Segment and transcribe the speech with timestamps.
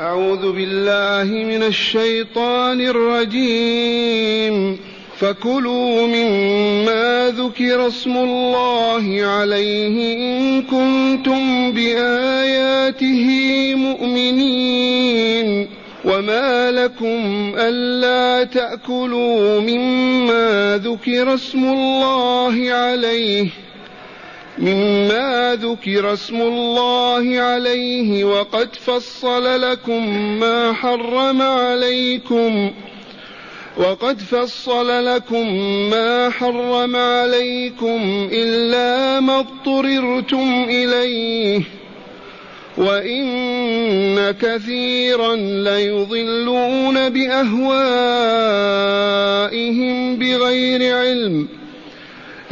[0.00, 4.78] أعوذ بالله من الشيطان الرجيم.
[5.18, 13.28] فكلوا مما ذكر اسم الله عليه إن كنتم بآياته
[13.74, 15.68] مؤمنين.
[16.04, 23.48] وما لكم ألا تأكلوا مما ذكر اسم الله عليه.
[24.58, 30.08] مما ذكر اسم الله عليه وقد فصل لكم
[30.40, 32.70] ما حرم عليكم
[33.76, 35.54] وقد فصل لكم
[35.90, 41.62] ما حرم عليكم إلا ما اضطررتم إليه
[42.78, 47.76] وإن كثيرا ليضلون بأهوائهم
[50.16, 51.48] بغير علم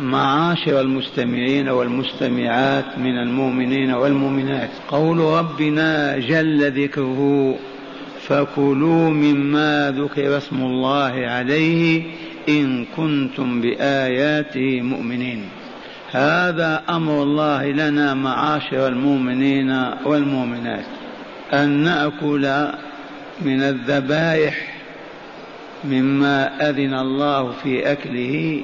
[0.00, 4.70] معاشر المستمعين والمستمعات من المؤمنين والمؤمنات.
[4.88, 7.54] قول ربنا جل ذكره
[8.20, 12.02] فكلوا مما ذكر اسم الله عليه
[12.48, 15.44] إن كنتم بآياته مؤمنين
[16.10, 20.84] هذا أمر الله لنا معاشر المؤمنين والمؤمنات.
[21.52, 22.66] أن نأكل
[23.42, 24.54] من الذبائح
[25.84, 28.60] مما أذن الله في أكله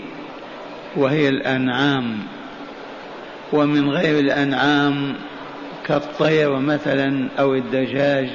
[0.96, 2.18] وهي الأنعام.
[3.52, 5.14] ومن غير الأنعام
[5.86, 8.28] كالطير مثلا أو الدجاج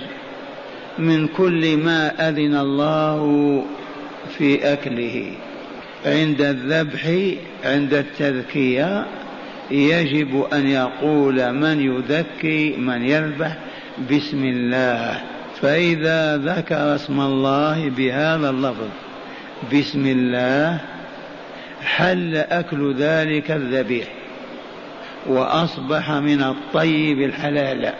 [0.99, 3.63] من كل ما أذن الله
[4.37, 5.31] في أكله.
[6.05, 7.07] عند الذبح
[7.65, 9.05] عند التذكية
[9.71, 13.57] يجب أن يقول من يذكي من يذبح
[14.11, 15.21] بسم الله.
[15.61, 18.87] فإذا ذكر اسم الله بهذا اللفظ
[19.73, 20.79] بسم الله
[21.83, 24.07] حل أكل ذلك الذبيح
[25.27, 27.93] وأصبح من الطيب الحلال.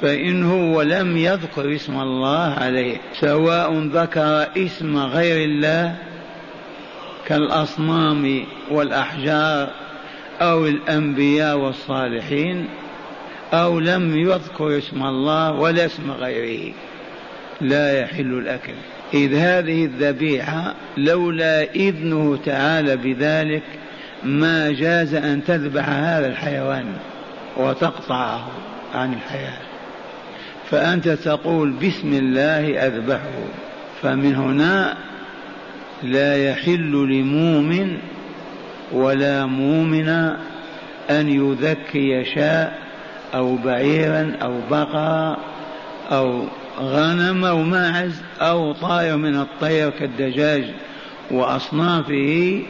[0.00, 5.96] فإنه لم يذكر اسم الله عليه سواء ذكر اسم غير الله
[7.26, 9.70] كالأصنام والأحجار
[10.40, 12.68] أو الأنبياء والصالحين
[13.52, 16.74] أو لم يذكر اسم الله ولا اسم غيره.
[17.68, 18.72] لا يحل الأكل.
[19.14, 23.62] إذ هذه الذبيحة لولا إذنه تعالى بذلك
[24.24, 26.86] ما جاز أن تذبح هذا الحيوان
[27.56, 28.48] وتقطعه
[28.94, 29.58] عن الحياة.
[30.70, 33.44] فأنت تقول بسم الله أذبحه
[34.02, 34.96] فمن هنا
[36.02, 37.98] لا يحل لمؤمن
[38.92, 40.08] ولا مؤمن
[41.10, 42.78] أن يذكي شاء
[43.34, 45.36] أو بعيرا أو بقرة
[46.12, 46.44] أو
[46.80, 50.64] غنم أو ماعز أو طائر من الطير كالدجاج
[51.30, 52.62] وأصنافه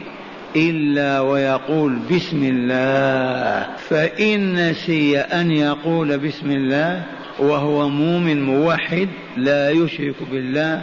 [0.55, 3.67] إلا ويقول بسم الله.
[3.77, 7.03] فإن نسي أن يقول بسم الله
[7.39, 9.07] وهو مؤمن موحد
[9.37, 10.81] لا يشرك بالله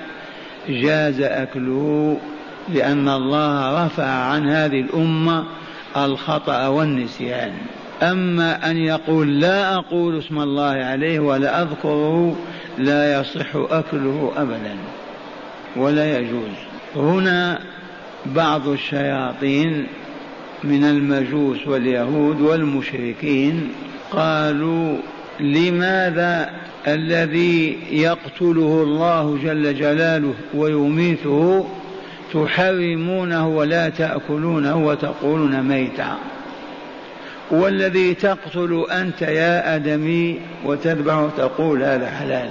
[0.68, 2.18] جاز أكله
[2.74, 5.44] لأن الله رفع عن هذه الأمة
[5.96, 7.52] الخطأ والنسيان.
[8.02, 12.36] أما أن يقول لا أقول اسم الله عليه ولا أذكره
[12.78, 14.76] لا يصح أكله أبدا
[15.76, 16.52] ولا يجوز.
[16.96, 17.58] هنا
[18.26, 19.86] بعض الشياطين
[20.64, 23.68] من المجوس واليهود والمشركين
[24.10, 24.96] قالوا
[25.40, 26.50] لماذا
[26.86, 31.64] الذي يقتله الله جل جلاله ويميته
[32.34, 36.18] تحرمونه ولا تأكلونه وتقولون ميتا؟
[37.50, 42.50] والذي تقتل أنت يا آدمي وتذبح تقول هذا حلال.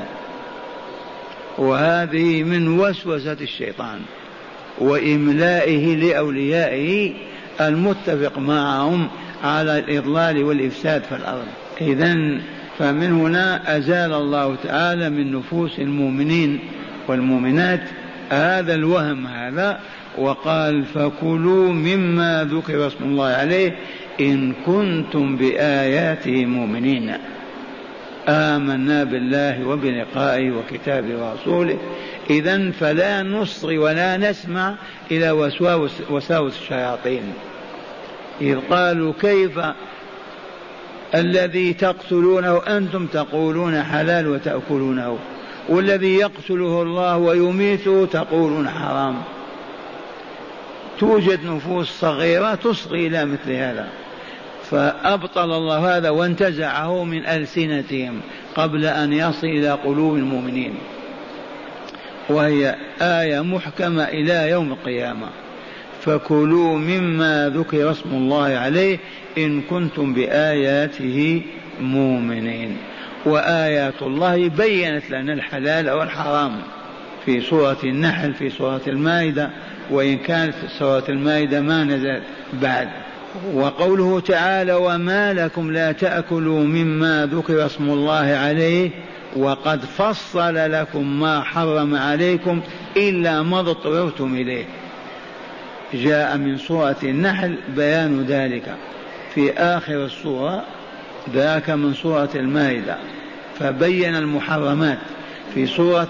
[1.58, 4.00] وهذه من وسوسة الشيطان
[4.80, 7.14] وإملائه لأوليائه
[7.62, 9.08] المتفق معهم
[9.44, 11.48] على الإضلال والإفساد في الأرض.
[11.82, 12.42] إذا
[12.80, 16.60] فمن هنا أزال الله تعالى من نفوس المؤمنين
[17.08, 17.82] والمؤمنات
[18.30, 19.80] هذا الوهم هذا
[20.18, 23.76] وقال فكلوا مما ذكر اسم الله عليه
[24.22, 27.14] إن كنتم بآياته مؤمنين.
[28.28, 31.78] آمنا بالله وبلقائه وكتابه ورسوله.
[32.30, 34.76] إذا فلا نصغي ولا نسمع
[35.12, 37.34] إلى وساوس, وساوس الشياطين.
[38.42, 39.60] إذ قالوا كيف
[41.16, 45.18] الذي تقتلونه أنتم تقولون حلال وتأكلونه؟
[45.70, 49.16] والذي يقتله الله ويميته تقولون حرام.
[51.00, 54.01] توجد نفوس صغيرة تصغي إلى مثل هذا.
[54.72, 58.22] فأبطل الله هذا وانتزعه من ألسنتهم
[58.56, 60.74] قبل أن يصل إلى قلوب المؤمنين.
[62.30, 65.28] وهي آية محكمة إلى يوم القيامة.
[66.02, 69.00] فكلوا مما ذكر اسم الله عليه
[69.38, 71.42] إن كنتم بآياته
[71.82, 72.78] مؤمنين.
[73.26, 76.62] وآيات الله بينت لنا الحلال والحرام
[77.26, 79.50] في سورة النحل في سورة المائدة
[79.90, 82.88] وإن كانت سورة المائدة ما نزلت بعد.
[83.54, 88.90] وقوله تعالى وما لكم لا تأكلوا مما ذكر اسم الله عليه
[89.36, 92.62] وقد فصل لكم ما حرم عليكم
[92.98, 94.66] إلا ما اضطررتم إليه.
[95.94, 98.76] جاء من سورة النحل بيان ذلك.
[99.34, 100.64] في آخر السورة
[101.34, 102.98] ذاك من سورة المائدة.
[103.60, 104.98] فبين المحرمات.
[105.54, 106.10] في سورة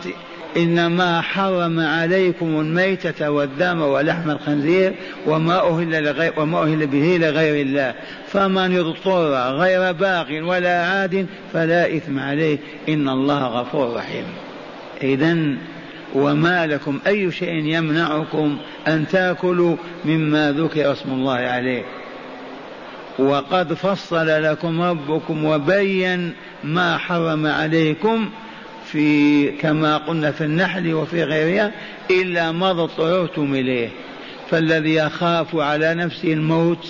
[0.57, 4.93] إنما حرم عليكم الميتة والدم ولحم الخنزير
[5.27, 7.93] وما أهل, لغير وما أهل به لغير الله.
[8.27, 12.57] فمن اضطر غير باغ ولا عاد فلا إثم عليه.
[12.89, 14.25] إن الله غفور رحيم.
[15.03, 15.37] إذا
[16.15, 18.57] وما لكم أي شيء يمنعكم
[18.87, 19.75] أن تأكلوا
[20.05, 21.83] مما ذكر اسم الله عليه.
[23.19, 26.33] وقد فصل لكم ربكم وبين
[26.63, 28.29] ما حرم عليكم
[28.91, 31.71] في كما قلنا في النحل وفي غيرها
[32.11, 33.89] إلا ما اضطررتم إليه.
[34.49, 36.87] فالذي يخاف على نفسه الموت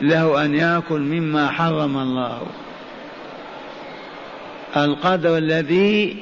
[0.00, 2.42] له أن يأكل مما حرم الله.
[4.76, 6.16] القدر الذي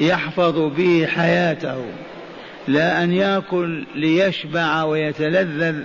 [0.00, 1.84] يحفظ به حياته
[2.68, 5.82] لا أن يأكل ليشبع ويتلذذ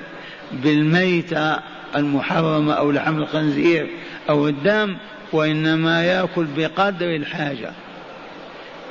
[0.51, 1.59] بالميتة
[1.95, 3.88] المحرمة أو لحم الخنزير
[4.29, 4.97] أو الدم
[5.33, 7.71] وإنما يأكل بقدر الحاجة.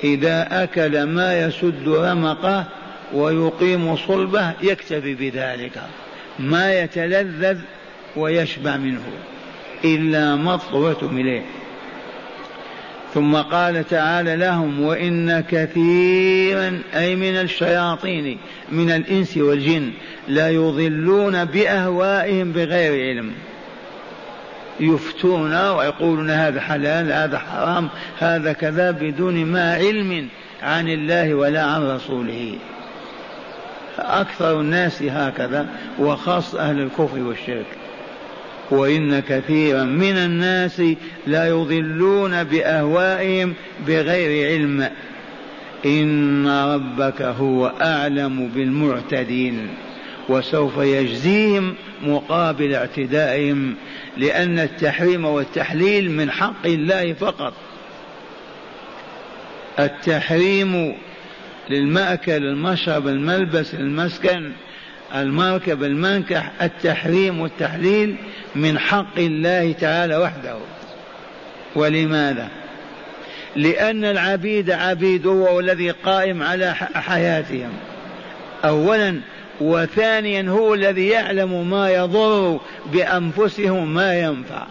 [0.04, 2.64] إذا أكل ما يسد رمقه
[3.14, 5.82] ويقيم صلبه يكتفي بذلك
[6.38, 7.58] ما يتلذذ
[8.16, 9.02] ويشبع منه
[9.84, 11.42] إلا ما اضطررتم إليه.
[13.14, 18.38] ثم قال تعالى لهم وإن كثيرا أي من الشياطين
[18.72, 19.90] من الإنس والجن
[20.28, 23.32] لا يضلون بأهوائهم بغير علم.
[24.80, 27.88] يفتون ويقولون هذا حلال هذا حرام
[28.18, 30.28] هذا كذا بدون ما علم
[30.62, 32.54] عن الله ولا عن رسوله.
[33.98, 35.66] أكثر الناس هكذا
[35.98, 37.66] وخاص أهل الكفر والشرك.
[38.70, 40.82] وإن كثيرا من الناس
[41.26, 43.54] لا يضلون بأهوائهم
[43.86, 44.88] بغير علم.
[45.86, 49.68] إن ربك هو أعلم بالمعتدين
[50.28, 53.74] وسوف يجزيهم مقابل اعتدائهم.
[54.18, 57.52] لأن التحريم والتحليل من حق الله فقط.
[59.78, 60.94] التحريم
[61.70, 64.52] للمأكل المشرب الملبس المسكن
[65.14, 68.16] المركب المنكح التحريم والتحليل
[68.54, 70.56] من حق الله تعالى وحده.
[71.74, 72.48] ولماذا؟
[73.56, 77.72] لأن العبيد عبيده هو الذي قائم على حياتهم.
[78.64, 79.20] أولا
[79.60, 82.60] وثانيا هو الذي يعلم ما يضر
[82.92, 84.66] بأنفسهم ما ينفع.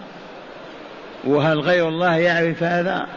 [1.23, 3.07] وهل غير الله يعرف هذا؟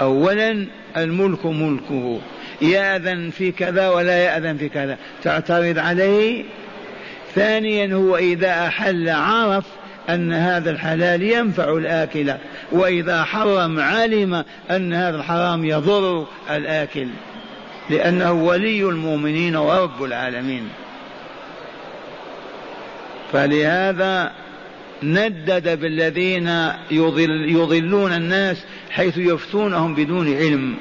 [0.00, 2.20] أولا الملك ملكه.
[2.62, 4.98] يأذن في كذا ولا يأذن في كذا.
[5.22, 6.44] تعترض عليه.
[7.34, 9.64] ثانيا هو إذا أحل عرف
[10.08, 12.32] أن هذا الحلال ينفع الآكل.
[12.72, 17.06] وإذا حرم علم أن هذا الحرام يضر الآكل.
[17.90, 20.68] لأنه ولي المؤمنين ورب العالمين.
[23.32, 24.32] فلهذا
[25.02, 28.56] ندد بالذين يضل يضلون الناس
[28.90, 30.74] حيث يفتونهم بدون علم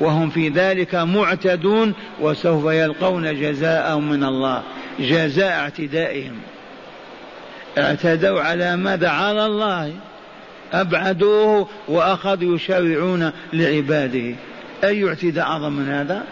[0.00, 4.62] وهم في ذلك معتدون وسوف يلقون جزاء من الله
[5.00, 6.34] جزاء اعتدائهم.
[7.78, 9.92] اعتدوا على ماذا؟ على الله.
[10.72, 14.34] أبعدوه وأخذوا يشرعون لعباده.
[14.84, 16.24] أي اعتداء أعظم من هذا؟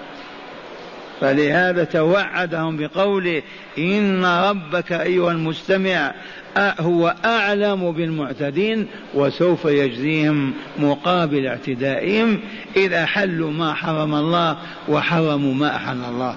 [1.21, 3.43] فلهذا توعدهم بقوله
[3.79, 6.15] إن ربك أيها المستمع
[6.59, 12.41] هو أعلم بالمعتدين وسوف يجزيهم مقابل اعتدائهم
[12.77, 14.59] إذا حلوا ما حرم الله
[14.89, 16.37] وحرموا ما أحل الله.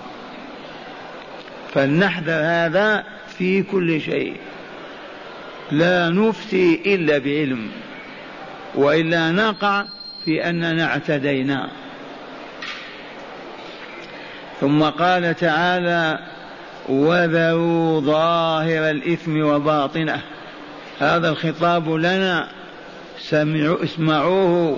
[1.74, 3.04] فلنحذر هذا
[3.38, 4.36] في كل شيء.
[5.72, 7.68] لا نفتي إلا بعلم
[8.76, 9.86] وإلا نقع
[10.26, 11.70] في أننا اعتدينا.
[14.64, 16.20] ثم قال تعالى
[16.90, 20.22] وذروا ظاهر الإثم وباطنه.
[21.00, 22.48] هذا الخطاب لنا
[23.20, 24.78] سمعوا اسمعوه.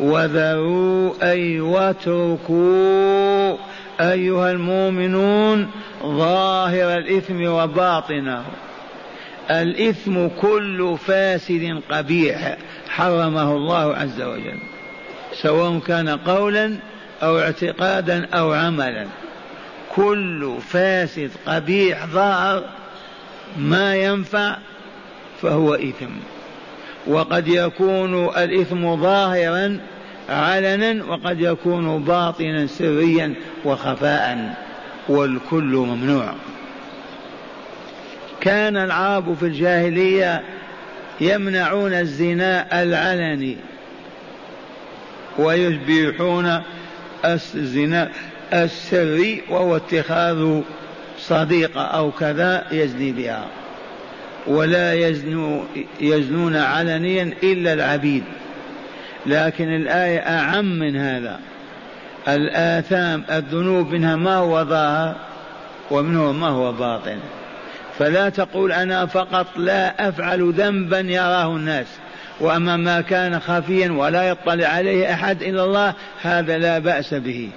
[0.00, 3.56] وذروا أي واتركوا
[4.00, 5.70] أيها المؤمنون
[6.02, 8.42] ظاهر الإثم وباطنه.
[9.50, 12.56] الإثم كل فاسد قبيح
[12.88, 14.58] حرمه الله عز وجل.
[15.42, 16.76] سواء كان قولا
[17.22, 19.06] أو اعتقادا أو عملا.
[19.96, 22.64] كل فاسد قبيح ظاهر
[23.56, 24.56] ما ينفع
[25.42, 26.12] فهو إثم.
[27.06, 29.80] وقد يكون الإثم ظاهرا
[30.28, 34.54] علنا وقد يكون باطنا سريا وخفاء
[35.08, 36.34] والكل ممنوع.
[38.40, 40.42] كان العرب في الجاهلية
[41.20, 43.56] يمنعون الزنا العلني
[45.38, 46.62] ويبيحون
[47.24, 48.08] الزنا
[48.52, 50.60] السري وهو اتخاذ
[51.18, 53.46] صديقة أو كذا يزني بها.
[54.46, 55.64] ولا يزنو
[56.00, 58.24] يزنون علنيا إلا العبيد.
[59.26, 61.40] لكن الآية أعم من هذا.
[62.28, 65.16] الآثام الذنوب منها ما هو ظاهر
[65.90, 67.18] ومنه ما هو باطن.
[67.98, 71.86] فلا تقول أنا فقط لا أفعل ذنبا يراه الناس.
[72.42, 77.48] وأما ما كان خفيا ولا يطلع عليه أحد إلا الله هذا لا بأس به.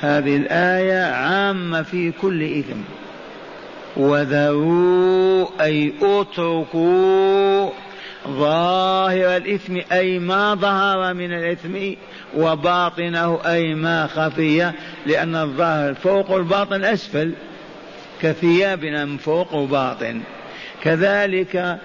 [0.00, 2.80] هذه الآية عامة في كل إثم.
[3.96, 7.70] وذروا أي اتركوا
[8.28, 11.94] ظاهر الإثم أي ما ظهر من الإثم
[12.36, 14.72] وباطنه أي ما خفي
[15.06, 17.32] لأن الظاهر فوق الباطن أسفل.
[18.22, 20.20] كثيابنا من فوق وباطن.
[20.82, 21.78] كذلك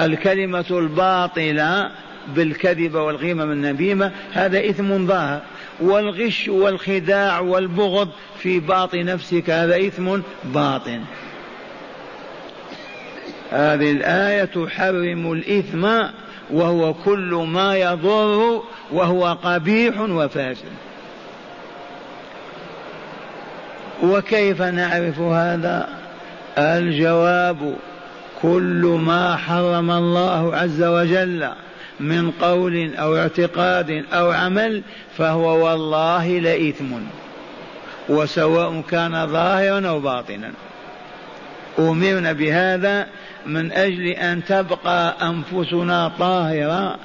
[0.00, 1.90] الكلمة الباطلة
[2.34, 5.40] بالكذب والغيمة من النميمة هذا إثم ظاهر.
[5.80, 11.00] والغش والخداع والبغض في باطن نفسك هذا إثم باطن.
[13.50, 15.88] هذه الآية تحرم الإثم
[16.50, 18.62] وهو كل ما يضر
[18.92, 20.72] وهو قبيح وفاسد.
[24.02, 25.88] وكيف نعرف هذا؟
[26.58, 27.76] الجواب
[28.42, 31.48] كل ما حرم الله عز وجل
[32.00, 34.82] من قول أو اعتقاد أو عمل
[35.16, 36.92] فهو والله لإثم.
[38.08, 40.52] وسواء كان ظاهرا أو باطنا.
[41.78, 43.06] أمرنا بهذا
[43.46, 46.96] من أجل أن تبقى أنفسنا طاهرة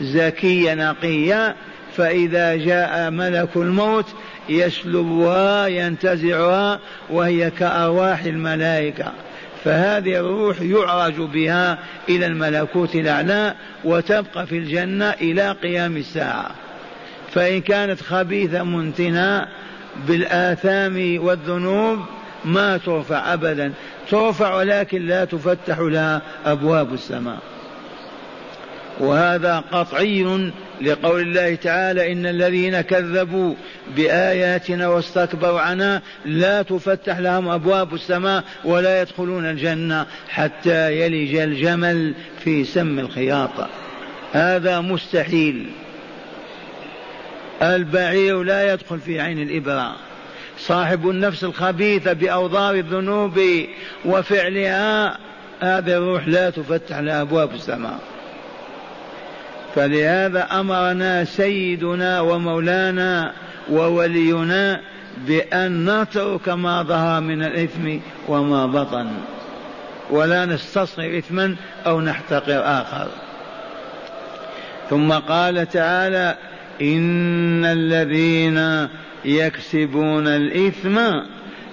[0.00, 1.54] زكية نقية
[1.96, 4.06] فإذا جاء ملك الموت
[4.48, 9.12] يسلبها ينتزعها وهي كأرواح الملائكة.
[9.64, 11.78] فهذه الروح يعرج بها
[12.08, 13.54] إلى الملكوت الأعلى
[13.84, 16.50] وتبقى في الجنة إلى قيام الساعة.
[17.30, 19.48] فإن كانت خبيثة منتنة
[20.08, 21.98] بالآثام والذنوب
[22.44, 23.72] ما ترفع أبدا.
[24.10, 27.38] ترفع ولكن لا تفتح لها أبواب السماء.
[29.00, 30.52] وهذا قطعي
[30.82, 33.54] لقول الله تعالى إن الذين كذبوا
[33.96, 42.14] بآياتنا واستكبروا عنها لا تفتح لهم أبواب السماء ولا يدخلون الجنة حتى يلج الجمل
[42.44, 43.68] في سم الخياط
[44.32, 45.70] هذا مستحيل.
[47.62, 49.96] البعير لا يدخل في عين الإبرة.
[50.58, 53.40] صاحب النفس الخبيثة بأوضار الذنوب
[54.04, 55.18] وفعلها
[55.60, 58.13] هذه الروح لا تفتح لها أبواب السماء.
[59.74, 63.32] فلهذا أمرنا سيدنا ومولانا
[63.70, 64.80] وولينا
[65.26, 69.06] بأن نترك ما ظهر من الإثم وما بطن.
[70.10, 73.08] ولا نستصغر إثما أو نحتقر آخر.
[74.90, 76.36] ثم قال تعالى
[76.82, 78.88] إن الذين
[79.24, 80.98] يكسبون الإثم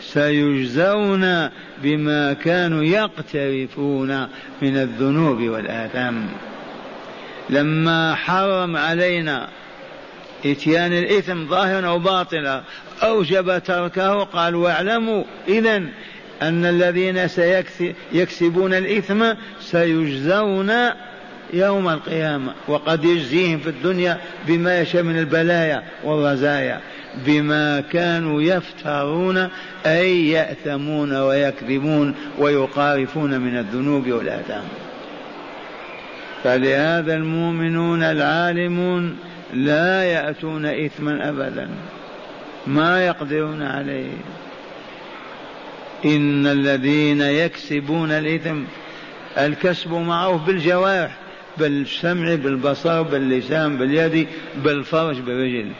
[0.02, 1.50] سيجزون
[1.84, 4.28] بما كانوا يقترفون
[4.62, 6.28] من الذنوب والآثام.
[7.52, 9.48] لما حرم علينا
[10.46, 12.62] إتيان الإثم ظاهرا أو باطنا
[13.04, 15.84] أوجب تركه قال واعلموا اذا
[16.42, 20.72] أن الذين سيكسبون الإثم سيجزون
[21.54, 24.18] يوم القيامة وقد يجزيهم في الدنيا
[24.48, 26.80] بما يشاء من البلايا والرزايا
[27.26, 29.50] بما كانوا يقترفون
[29.86, 34.64] أي يأثمون ويكذبون ويقارفون من الذنوب والآثام.
[36.44, 39.18] فلهذا المؤمنون العالمون
[39.54, 41.70] لا يأتون إثما أبدا
[42.68, 44.12] ما يقدرون عليه.
[46.06, 48.64] إن الذين يكسبون الإثم
[49.38, 51.18] الكسب معروف بالجوارح
[51.58, 54.28] بالسمع بالبصر باللسان باليد
[54.64, 55.72] بالفرج بالرجل.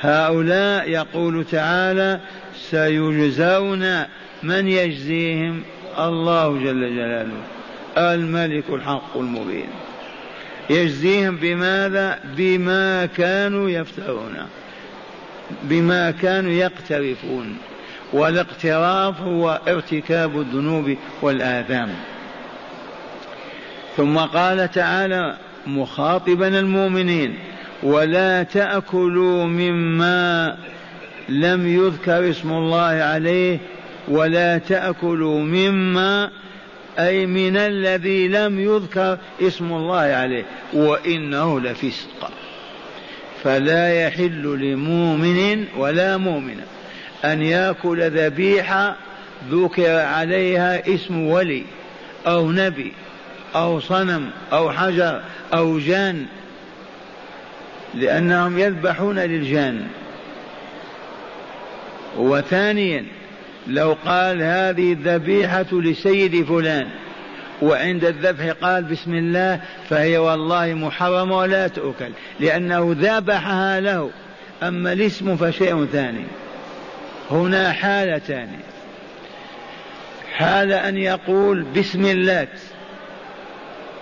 [0.00, 2.20] هؤلاء يقول تعالى
[2.56, 4.02] سيجزون
[4.42, 5.62] من يجزيهم
[5.98, 7.42] الله جل جلاله
[7.98, 9.68] الملك الحق المبين.
[10.70, 14.36] يجزيهم بماذا؟ بما كانوا يفترون.
[15.62, 17.56] بما كانوا يقترفون.
[18.12, 21.90] والاقتراف هو ارتكاب الذنوب والآثام.
[23.96, 27.34] ثم قال تعالى مخاطبا المؤمنين
[27.82, 30.56] ولا تأكلوا مما
[31.28, 33.58] لم يذكر اسم الله عليه
[34.08, 36.30] ولا تأكلوا مما
[36.98, 42.30] أي من الذي لم يذكر اسم الله عليه وإنه لفسق
[43.44, 46.64] فلا يحل لمؤمن ولا مؤمنة
[47.24, 48.96] أن يأكل ذبيحة
[49.50, 51.64] ذكر عليها اسم ولي
[52.26, 52.92] أو نبي
[53.54, 55.22] أو صنم أو حجر
[55.54, 56.26] أو جان
[57.94, 59.86] لأنهم يذبحون للجان.
[62.16, 63.06] وثانيا
[63.66, 66.88] لو قال هذه الذبيحة لسيد فلان
[67.62, 74.10] وعند الذبح قال بسم الله فهي والله محرمة ولا تؤكل لأنه ذبحها له
[74.62, 76.24] أما الاسم فشيء ثاني.
[77.30, 78.48] هنا حالتان.
[80.32, 82.48] حال أن يقول بسم الله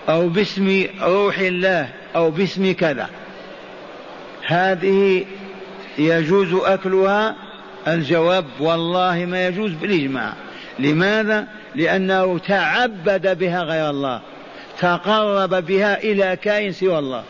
[0.09, 3.09] أو باسم روح الله أو باسم كذا.
[4.47, 5.25] هذه
[5.97, 7.35] يجوز أكلها
[7.87, 10.33] الجواب والله ما يجوز بالإجماع.
[10.79, 14.21] لماذا؟ لأنه تعبد بها غير الله
[14.79, 17.23] تقرب بها إلى كائن سوى الله.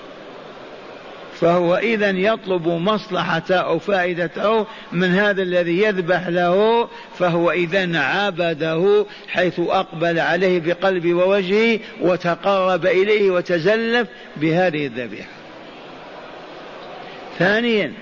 [1.42, 6.88] فهو إذا يطلب مصلحته أو فائدته من هذا الذي يذبح له
[7.20, 15.30] فهو إذا عبده حيث أقبل عليه بقلب ووجهه وتقرب إليه وتزلف بهذه الذبيحة.
[17.40, 17.94] ثانيا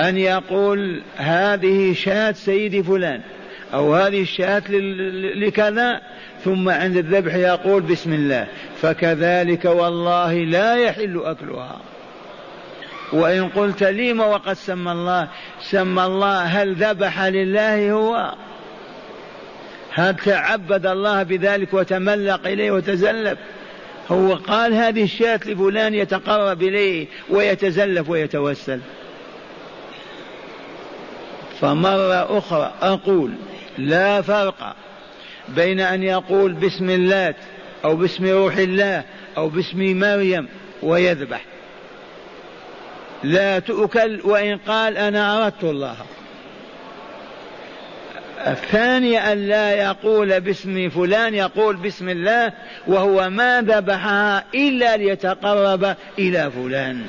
[0.00, 3.20] أن يقول هذه شاة سيدي فلان
[3.74, 4.62] أو هذه الشاة
[5.34, 6.00] لكذا
[6.44, 8.46] ثم عند الذبح يقول بسم الله
[8.82, 11.80] فكذلك والله لا يحل أكلها.
[13.12, 15.28] وإن قلت لم وقد سمى الله
[15.60, 18.34] سمى الله هل ذبح لله هو؟
[19.92, 23.38] هل تعبد الله بذلك وتملق إليه وتزلف؟
[24.10, 28.80] هو قال هذه الشاة لفلان يتقرب إليه ويتزلف ويتوسل.
[31.60, 33.32] فمرة أخرى أقول
[33.78, 34.76] لا فرق
[35.48, 37.34] بين أن يقول بسم الله
[37.84, 39.04] أو باسم روح الله
[39.36, 40.48] أو باسم مريم
[40.82, 41.44] ويذبح.
[43.24, 45.96] لا تؤكل وإن قال أنا أردت الله.
[48.46, 52.52] الثاني أن لا يقول باسم فلان يقول بسم الله
[52.86, 57.06] وهو ما ذبحها إلا ليتقرب إلى فلان.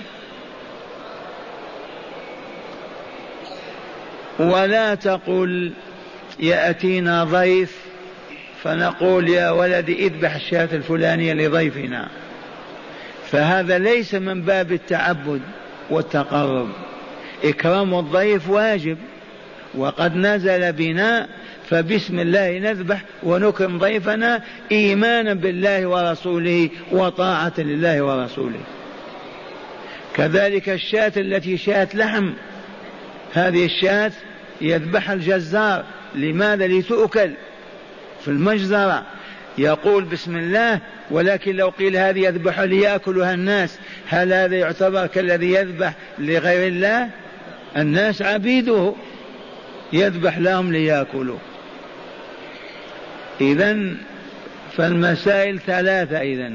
[4.40, 5.72] ولا تقل
[6.40, 7.76] يأتينا ضيف
[8.64, 12.08] فنقول يا ولدي اذبح الشاة الفلانية لضيفنا.
[13.32, 15.42] فهذا ليس من باب التعبد
[15.90, 16.70] والتقرب.
[17.44, 18.98] إكرام الضيف واجب
[19.76, 21.28] وقد نزل بنا
[21.70, 28.60] فبسم الله نذبح ونكرم ضيفنا إيمانا بالله ورسوله وطاعة لله ورسوله.
[30.16, 32.34] كذلك الشاة التي شاة لحم
[33.34, 34.12] هذه الشاة
[34.62, 35.84] يذبح الجزار.
[36.16, 37.32] لماذا لتؤكل؟
[38.22, 39.04] في المجزرة.
[39.58, 40.80] يقول بسم الله
[41.12, 47.10] ولكن لو قيل هذه يذبح ليأكلها الناس هل هذا يعتبر كالذي يذبح لغير الله؟
[47.78, 48.94] الناس عبيده.
[49.94, 51.38] يذبح لهم ليأكلوا.
[53.42, 53.78] إذا
[54.78, 56.52] فالمسائل ثلاثة إذا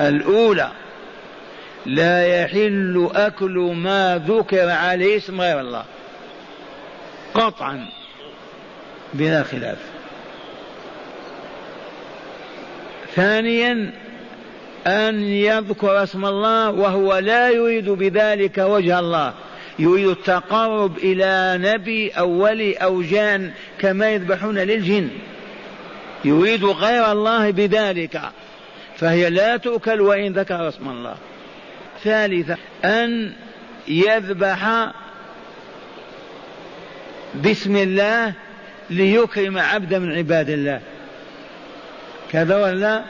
[0.00, 0.70] الأولى
[1.86, 5.84] لا يحل أكل ما ذكر عليه اسم غير الله.
[7.38, 7.86] قطعا.
[9.14, 9.78] بلا خلاف.
[13.14, 13.92] ثانيا
[14.86, 19.34] أن يذكر اسم الله وهو لا يريد بذلك وجه الله.
[19.78, 25.08] يريد التقرب إلى نبي أو ولي أو جان كما يذبحون للجن.
[26.24, 28.20] يريد غير الله بذلك.
[28.96, 31.14] فهي لا تؤكل وإن ذكر اسم الله.
[32.04, 33.32] ثالثا أن
[33.88, 34.90] يذبح
[37.34, 38.32] بسم الله
[38.90, 40.80] ليكرم عبدا من عباد الله.
[42.32, 43.04] كذا ولا؟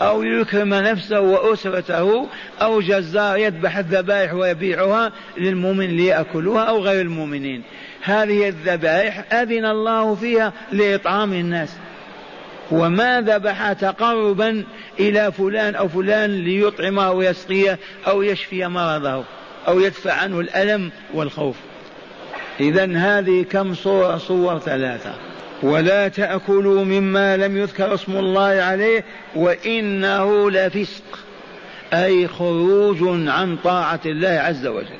[0.00, 2.28] أو يكرم نفسه وأسرته
[2.62, 7.62] أو جزار يذبح الذبائح ويبيعها للمؤمن ليأكلوها أو غير المؤمنين.
[8.02, 11.76] هذه الذبائح أذن الله فيها لإطعام الناس.
[12.70, 14.64] وما ذبح تقربا
[15.00, 19.24] إلى فلان أو فلان ليطعمه ويسقيه أو يشفي مرضه
[19.68, 21.56] أو يدفع عنه الألم والخوف.
[22.60, 25.14] إذا هذه كم صورة؟ صور ثلاثة.
[25.62, 31.18] ولا تأكلوا مما لم يذكر اسم الله عليه وإنه لفسق.
[31.92, 34.98] أي خروج عن طاعة الله عز وجل.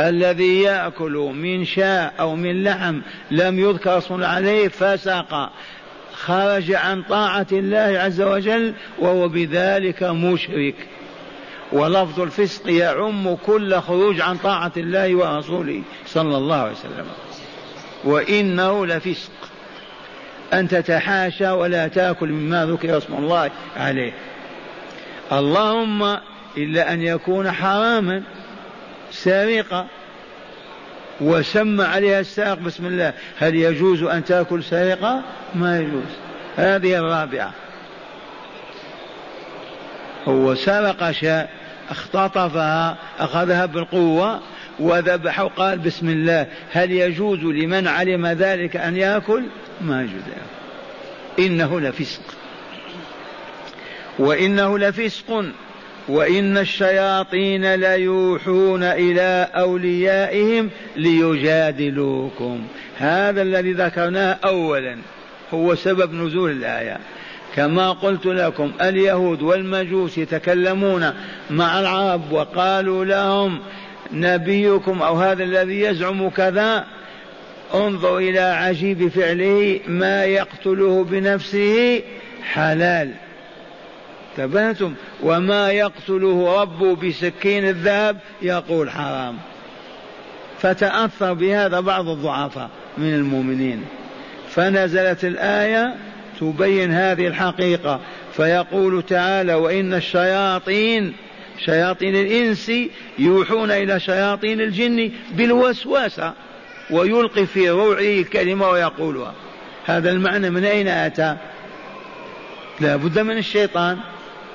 [0.00, 5.50] الذي يأكل من شاء أو من لحم لم يذكر اسم عليه فسق.
[6.12, 10.74] خرج عن طاعة الله عز وجل وهو بذلك مشرك.
[11.72, 17.06] ولفظ الفسق يعم كل خروج عن طاعة الله ورسوله صلى الله عليه وسلم.
[18.04, 19.30] وإنه لفسق.
[20.52, 24.12] أن تتحاشى ولا تأكل مما ذكر اسم الله عليه.
[25.32, 26.18] اللهم
[26.56, 28.22] إلا أن يكون حراما
[29.10, 29.86] سرقة
[31.20, 33.12] وسمى عليها السائق بسم الله.
[33.38, 35.22] هل يجوز أن تأكل سرقة
[35.54, 36.12] ما يجوز.
[36.56, 37.52] هذه الرابعة.
[40.28, 41.57] هو سرق شاء
[41.90, 44.40] اختطفها أخذها بالقوة
[44.78, 49.44] وذبح وقال بسم الله هل يجوز لمن علم ذلك أن يأكل؟
[49.80, 50.22] ما يجوز
[51.38, 52.20] إنه لفسق.
[54.18, 55.44] وإنه لفسق.
[56.08, 62.66] وإن الشياطين ليوحون إلى أوليائهم ليجادلوكم.
[62.98, 64.96] هذا الذي ذكرناه أولا
[65.54, 66.98] هو سبب نزول الآية.
[67.58, 71.12] كما قلت لكم اليهود والمجوس يتكلمون
[71.50, 73.58] مع العرب وقالوا لهم
[74.12, 76.84] نبيكم أو هذا الذي يزعم كذا
[77.74, 82.02] انظر إلى عجيب فعله ما يقتله بنفسه
[82.42, 83.10] حلال.
[84.38, 89.36] انتبهتم وما يقتله ربه بسكين الذهب يقول حرام.
[90.58, 93.84] فتأثر بهذا بعض الضعفاء من المؤمنين.
[94.50, 95.94] فنزلت الآية
[96.40, 98.00] تبين هذه الحقيقة.
[98.32, 101.14] فيقول تعالى وإن الشياطين
[101.64, 102.72] شياطين الإنس
[103.18, 106.32] يوحون إلى شياطين الجن بالوسوسة
[106.90, 109.34] ويلقي في روعه كلمة ويقولها.
[109.86, 111.36] هذا المعنى من أين أتى؟
[112.80, 113.98] لا بد من الشيطان.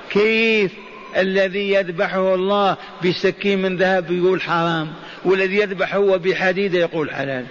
[0.09, 0.71] كيف
[1.17, 4.87] الذي يذبحه الله بسكين من ذهب يقول حرام
[5.25, 7.45] والذي يذبح هو بحديد يقول حلال؟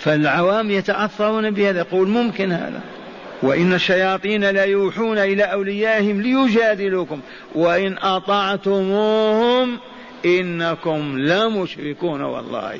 [0.00, 2.80] فالعوام يتأثرون بهذا يقول ممكن هذا.
[3.42, 7.20] وإن الشياطين لا يوحون إلى أوليائهم ليجادلوكم.
[7.54, 9.78] وإن أطعتموهم
[10.24, 12.78] إنكم لمشركون والله.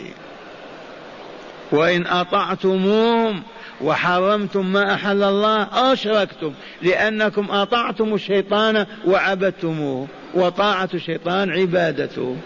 [1.73, 3.43] وإن أطعتموهم
[3.81, 6.53] وحرمتم ما أحل الله أشركتم.
[6.83, 10.07] لأنكم أطعتم الشيطان وعبدتموه.
[10.35, 12.37] وطاعة الشيطان عبادته.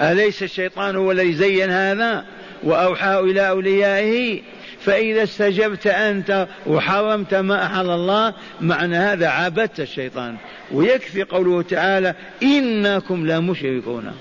[0.00, 2.24] أليس الشيطان هو الذي زين هذا؟
[2.62, 4.42] وأوحى إلى أوليائه
[4.80, 10.36] فإذا استجبت أنت وحرمت ما أحل الله معنى هذا عبدت الشيطان.
[10.72, 14.12] ويكفي قوله تعالى إنكم لمشركون.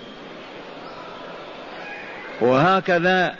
[2.41, 3.35] وهكذا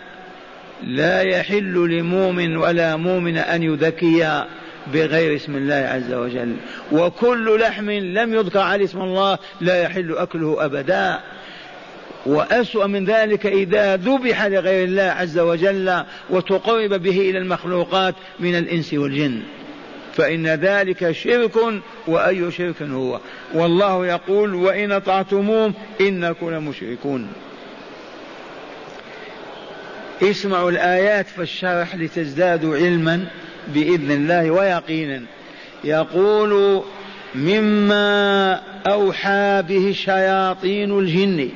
[0.84, 4.46] لا يحل لمؤمن ولا مؤمن أن يذكي
[4.94, 6.56] بغير اسم الله عز وجل.
[6.92, 11.20] وكل لحم لم يذكر عليه اسم الله لا يحل أكله أبدا.
[12.28, 18.94] وأسوأ من ذلك إذا ذبح لغير الله عز وجل وتقرب به إلى المخلوقات من الإنس
[18.94, 19.42] والجن.
[20.14, 21.56] فإن ذلك شرك
[22.08, 23.20] وأي شرك هو.
[23.54, 27.28] والله يقول وإن أطعتموهم إنكم لمشركون.
[30.22, 33.26] اسمعوا الآيات في الشرح لتزدادوا علما
[33.68, 35.22] بإذن الله ويقينا.
[35.84, 36.84] يقول
[37.36, 41.50] مما أوحى به شياطين الجن.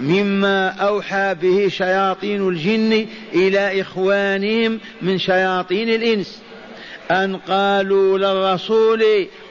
[0.00, 6.42] مما أوحى به شياطين الجن إلى إخوانهم من شياطين الإنس.
[7.10, 9.04] أن قالوا للرسول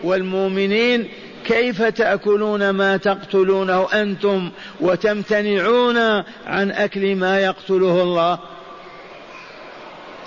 [0.04, 1.08] والمؤمنين
[1.45, 4.49] كيف تأكلون ما تقتلونه أنتم
[4.80, 5.97] وتمتنعون
[6.45, 8.39] عن أكل ما يقتله الله؟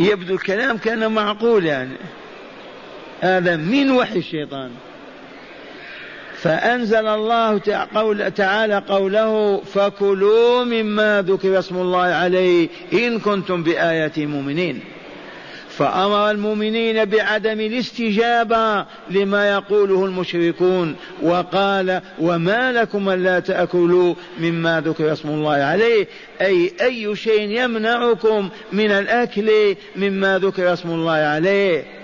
[0.00, 1.96] يبدو الكلام كان معقول يعني.
[3.20, 4.70] هذا من وحي الشيطان.
[6.44, 7.58] فأنزل الله
[8.36, 14.80] تعالى قوله فكلوا مما ذكر اسم الله عليه إن كنتم بآيات مؤمنين.
[15.68, 25.28] فأمر المؤمنين بعدم الاستجابة لما يقوله المشركون وقال وما لكم ألا تأكلوا مما ذكر اسم
[25.28, 26.08] الله عليه.
[26.40, 32.03] أي أي شيء يمنعكم من الأكل مما ذكر اسم الله عليه.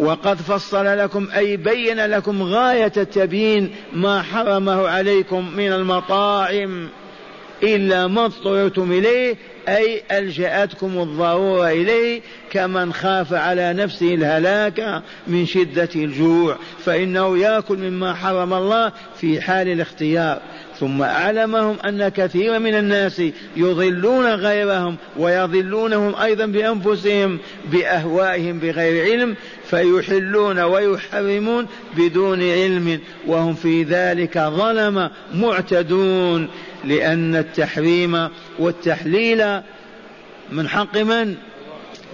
[0.00, 6.88] وقد فصل لكم أي بين لكم غاية التبيين ما حرمه عليكم من المطاعم
[7.62, 9.36] إلا ما اضطررتم إليه
[9.68, 18.14] أي ألجأتكم الضرورة إليه كمن خاف على نفسه الهلاك من شدة الجوع فإنه يأكل مما
[18.14, 20.40] حرم الله في حال الاختيار.
[20.80, 23.22] ثم أعلمهم أن كثيرا من الناس
[23.56, 27.38] يضلون غيرهم ويضلونهم أيضا بأنفسهم
[27.72, 31.66] بأهوائهم بغير علم فيحلون ويحرمون
[31.96, 36.48] بدون علم وهم في ذلك ظلم معتدون
[36.84, 39.60] لأن التحريم والتحليل
[40.52, 41.36] من حق من؟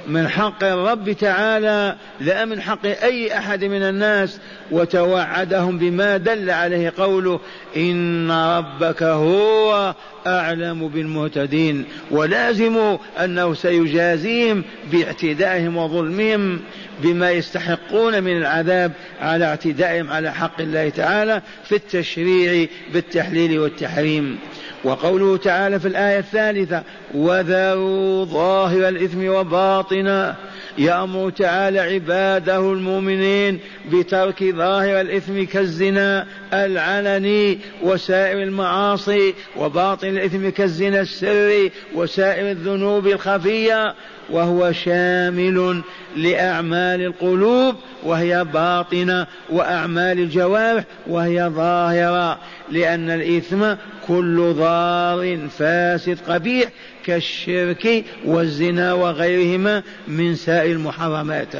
[0.08, 4.38] من حق الرب تعالى لا من حق أي أحد من الناس
[4.70, 7.40] وتوعدهم بما دل عليه قوله
[7.76, 9.94] إن ربك هو
[10.26, 11.84] أعلم بالمهتدين.
[12.10, 16.60] ولازم أنه سيجازيهم باعتدائهم وظلمهم
[17.02, 24.38] بما يستحقون من العذاب على اعتدائهم على حق الله تعالى في التشريع بالتحليل والتحريم.
[24.86, 26.82] وقوله تعالى في الآية الثالثة
[27.14, 30.34] وذروا ظاهر الإثم وباطنه
[30.78, 33.60] يأمر تعالى عباده المؤمنين
[33.92, 43.94] بترك ظاهر الإثم كالزنا العلني وسائر المعاصي وباطن الإثم كالزنا السري وسائر الذنوب الخفية.
[44.30, 45.82] وهو شامل
[46.16, 52.38] لأعمال القلوب وهي باطنة وأعمال الجوارح وهي ظاهرة
[52.70, 53.74] لأن الإثم
[54.08, 56.70] كل ضار فاسد قبيح
[57.04, 61.54] كالشرك والزنا وغيرهما من سائر المحرمات.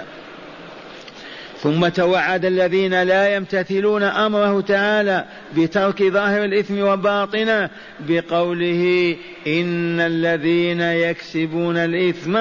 [1.66, 5.24] ثم توعد الذين لا يمتثلون أمره تعالى
[5.57, 7.70] بترك ظاهر الإثم وباطنه
[8.09, 12.38] بقوله إن الذين يكسبون الإثم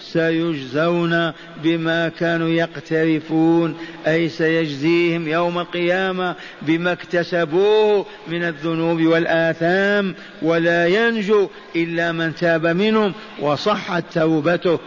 [0.00, 11.48] سيجزون بما كانوا يقترفون أي سيجزيهم يوم القيامة بما اكتسبوه من الذنوب والآثام ولا ينجو
[11.76, 14.78] إلا من تاب منهم وصحت توبته.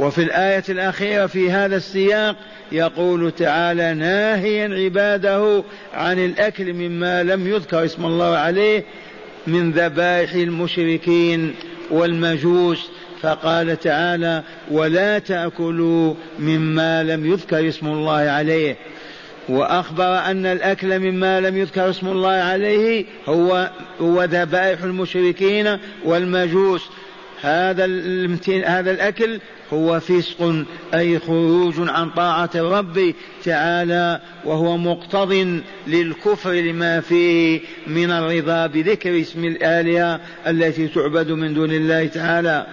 [0.00, 2.36] وفي الآية الأخيرة في هذا السياق
[2.72, 5.62] يقول تعالى ناهيا عباده
[5.94, 8.84] عن الأكل مما لم يذكر اسم الله عليه
[9.46, 11.54] من ذبائح المشركين
[11.90, 12.90] والمجوس.
[13.22, 18.76] فقال تعالى ولا تأكلوا مما لم يذكر اسم الله عليه.
[19.48, 26.82] وأخبر أن الأكل مما لم يذكر اسم الله عليه هو هو ذبائح المشركين والمجوس.
[27.42, 27.84] هذا
[28.64, 29.40] هذا الأكل
[29.72, 38.66] هو فسق أي خروج عن طاعة الرب تعالى وهو مقتض للكفر لما فيه من الرضا
[38.66, 42.66] بذكر اسم الآلهة التي تعبد من دون الله تعالى.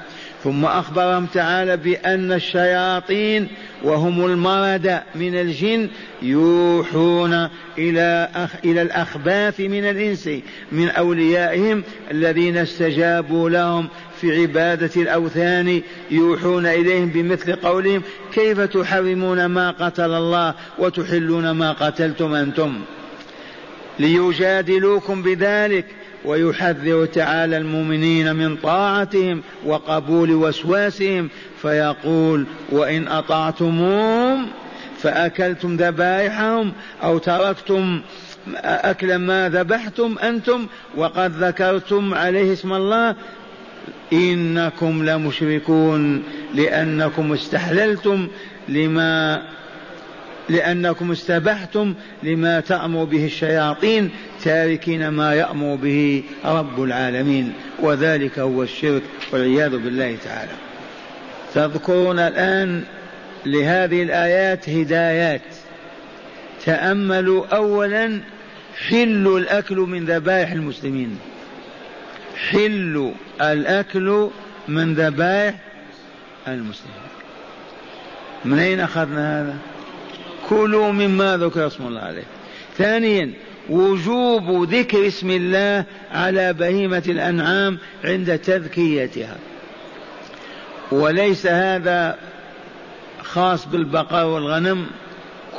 [0.46, 3.48] ثم أخبرهم تعالى بأن الشياطين
[3.84, 5.90] وهم المرد من الجن
[6.22, 10.30] يوحون إلى أخ إلى الأخباث من الإنس
[10.72, 13.88] من أوليائهم الذين استجابوا لهم
[14.22, 18.02] في عبادة الأوثان يوحون إليهم بمثل قولهم
[18.34, 22.82] كيف تحرمون ما قتل الله وتحلون ما قتلتم أنتم؟
[24.00, 25.86] ليجادلوكم بذلك
[26.26, 31.30] ويحذر تعالى المؤمنين من طاعتهم وقبول وسواسهم
[31.62, 34.48] فيقول وإن أطعتموهم
[35.02, 36.74] فأكلتم ذبائحهم
[37.04, 38.02] أو تركتم
[38.64, 43.16] أكل ما ذبحتم أنتم وقد ذكرتم عليه اسم الله
[44.14, 46.24] إنكم لمشركون
[46.56, 48.28] لأنكم استحللتم
[48.70, 49.42] لما
[50.50, 51.94] لأنكم استبحتم
[52.24, 54.10] لما تأمر به الشياطين
[54.44, 60.52] تاركين ما يأمر به رب العالمين وذلك هو الشرك والعياذ بالله تعالى.
[61.54, 62.84] تذكرون الآن
[63.46, 65.42] لهذه الآيات هدايات.
[66.66, 68.20] تأملوا أولا
[68.88, 71.18] حل الأكل من ذبائح المسلمين.
[72.36, 74.30] حل الأكل
[74.68, 75.56] من ذبائح
[76.48, 76.96] المسلمين.
[78.46, 79.56] من أين أخذنا هذا؟
[80.50, 82.24] كلوا مما ذكر اسم الله عليه.
[82.78, 83.32] ثانيا
[83.70, 89.38] وجوب ذكر اسم الله على بهيمة الأنعام عند تذكيتها.
[90.92, 92.18] وليس هذا
[93.24, 94.86] خاص بالبقر والغنم.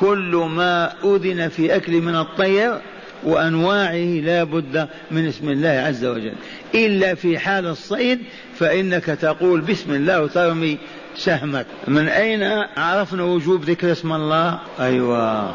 [0.00, 2.80] كل ما أذن في أكل من الطير
[3.26, 6.32] وأنواعه لا بد من اسم الله عز وجل.
[6.74, 8.18] إلا في حال الصيد
[8.58, 10.78] فإنك تقول بسم الله وترمي
[11.16, 11.66] سهمك.
[11.88, 12.42] من أين
[12.76, 15.54] عرفنا وجوب ذكر اسم الله؟ أيوة.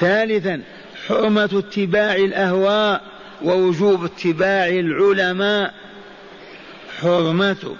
[0.00, 0.62] ثالثا
[1.08, 3.02] حرمة اتباع الأهواء
[3.42, 5.74] ووجوب اتباع العلماء.
[7.00, 7.76] حرمة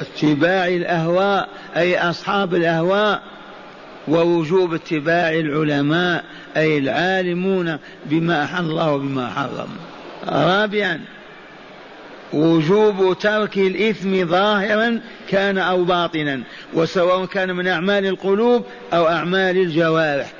[0.00, 3.22] اتباع الأهواء أي أصحاب الأهواء.
[4.08, 6.24] ووجوب اتباع العلماء
[6.56, 9.68] أي العالمون بما أحل الله وبما حرم.
[10.28, 11.00] رابعا
[12.32, 16.40] وجوب ترك الإثم ظاهرا كان أو باطنا
[16.74, 20.32] وسواء كان من أعمال القلوب أو أعمال الجوارح.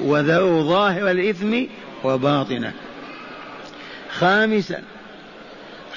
[0.00, 1.62] وذروا ظاهر الإثم
[2.04, 2.72] وباطنه.
[4.10, 4.82] خامسا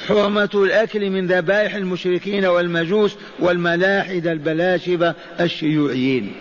[0.08, 6.34] حرمة الأكل من ذبائح المشركين والمجوس والملاحدة البلاشبة الشيوعيين.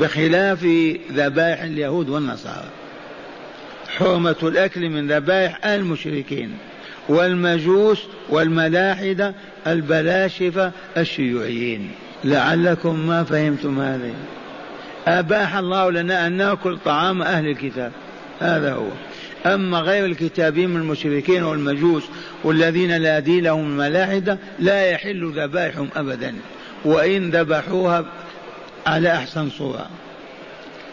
[0.00, 0.64] بخلاف
[1.12, 2.68] ذبائح اليهود والنصارى.
[3.88, 6.50] حرمة الأكل من ذبائح المشركين
[7.08, 9.34] والمجوس والملاحدة
[9.66, 11.90] البلاشفة الشيوعيين.
[12.24, 14.14] لعلكم ما فهمتم هذه.
[15.06, 17.92] أباح الله لنا أن نأكل طعام أهل الكتاب.
[18.40, 18.88] هذا هو.
[19.46, 22.02] أما غير الكتابين من المشركين والمجوس
[22.44, 26.34] والذين لا دين لهم الملاحدة لا يحل ذبائحهم أبدا.
[26.84, 28.04] وإن ذبحوها
[28.86, 29.88] على أحسن صورة.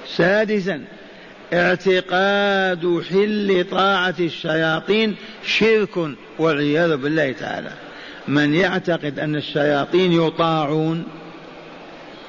[0.08, 0.82] سادسا
[1.54, 5.98] اعتقاد حل طاعة الشياطين شرك
[6.40, 7.72] والعياذ بالله تعالى.
[8.28, 11.04] من يعتقد أن الشياطين يطاعون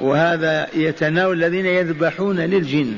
[0.00, 2.96] وهذا يتناول الذين يذبحون للجن.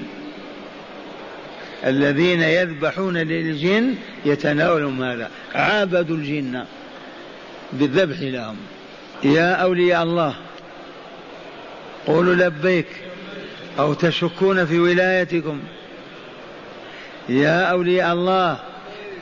[1.87, 5.31] الذين يذبحون للجن يتناولهم هذا.
[5.55, 6.64] عابدوا الجن
[7.72, 8.57] بالذبح لهم.
[9.24, 10.35] يا أولياء الله
[12.07, 12.87] قولوا لبيك
[13.79, 15.61] أو تشكون في ولايتكم.
[17.29, 18.59] يا أولياء الله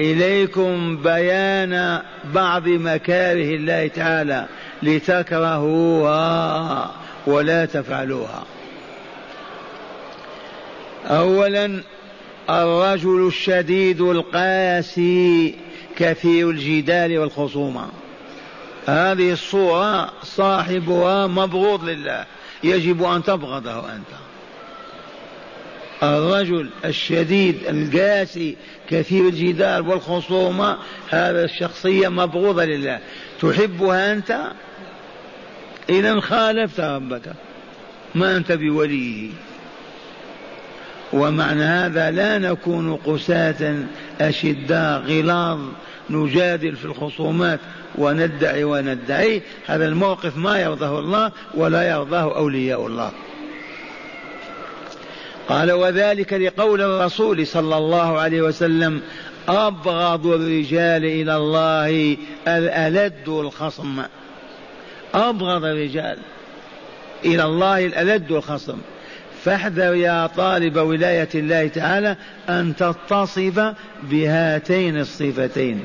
[0.01, 4.47] إليكم بيان بعض مكاره الله تعالى
[4.83, 6.15] لتكرهوها
[7.27, 8.45] ولا تفعلوها.
[11.07, 11.83] أولا
[12.51, 15.55] الرجل الشديد القاسي
[15.97, 17.89] كثير الجدال والخصومة.
[18.87, 22.25] هذه الصورة صاحبها مبغوض لله.
[22.65, 24.07] يجب أن تبغضه أنت.
[26.03, 28.57] الرجل الشديد القاسي
[28.91, 30.79] كثير الجدال والخصومة
[31.11, 32.99] هذا الشخصية مبغوضة لله.
[33.41, 34.41] تحبها أنت؟
[35.91, 37.33] إذا خالفت ربك.
[38.15, 39.31] ما أنت بوليه.
[41.13, 43.77] ومعنى هذا لا نكون قساة
[44.21, 45.61] أشداء غلاظ
[46.11, 47.61] نجادل في الخصومات.
[47.95, 49.43] وندعي وندعي.
[49.67, 53.11] هذا الموقف ما يرضاه الله ولا يرضاه أولياء الله.
[55.49, 59.03] قال وذلك لقول الرسول صلى الله عليه وسلم
[59.49, 62.17] أبغض الرجال إلى الله
[62.49, 64.03] الألد الخصم.
[65.15, 66.19] أبغض الرجال
[67.25, 68.79] إلى الله الألد الخصم.
[69.45, 72.17] فاحذر يا طالب ولاية الله تعالى
[72.49, 75.83] أن تتصف بهاتين الصفتين.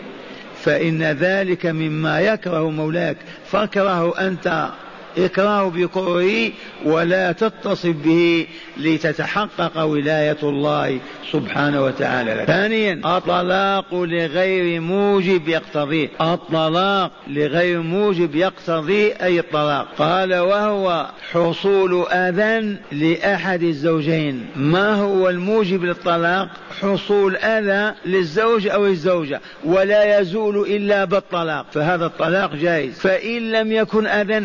[0.64, 3.18] فإن ذلك مما يكره مولاك.
[3.52, 4.70] فاكرهه أنت
[5.18, 6.52] إكراه بكره
[6.86, 11.00] ولا تتصف به لتتحقق ولاية الله
[11.32, 12.46] سبحانه وتعالى لك.
[12.46, 19.88] ثانيا الطلاق لغير موجب يقتضي الطلاق لغير موجب يقتضي أي الطلاق.
[19.98, 24.46] قال وهو حصول أذى لأحد الزوجين.
[24.56, 26.50] ما هو الموجب للطلاق؟
[26.82, 31.66] حصول أذى للزوج أو الزوجة ولا يزول إلا بالطلاق.
[31.72, 33.00] فهذا الطلاق جائز.
[33.00, 34.40] فإن لم يكن أذى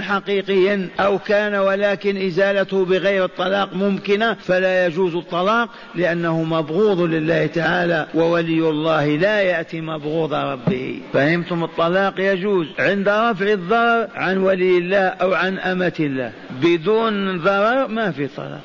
[0.65, 8.07] حقيقيا أو كان ولكن إزالته بغير الطلاق ممكنة فلا يجوز الطلاق لأنه مبغوض لله تعالى
[8.15, 11.01] وولي الله لا يأتي مبغوض ربه.
[11.13, 16.33] فهمتم؟ الطلاق يجوز عند رفع الضرر عن ولي الله أو عن أمة الله.
[16.63, 18.63] بدون ضرر ما في طلاق.